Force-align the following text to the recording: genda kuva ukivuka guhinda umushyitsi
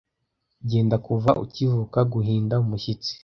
genda 0.69 0.95
kuva 1.05 1.31
ukivuka 1.43 1.99
guhinda 2.13 2.55
umushyitsi 2.63 3.11